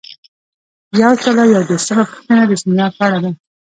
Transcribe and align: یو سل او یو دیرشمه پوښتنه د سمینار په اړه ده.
یو 1.01 1.13
سل 1.23 1.35
او 1.43 1.47
یو 1.55 1.63
دیرشمه 1.69 2.03
پوښتنه 2.09 2.43
د 2.49 2.51
سمینار 2.61 2.91
په 2.97 3.01
اړه 3.07 3.19
ده. 3.23 3.31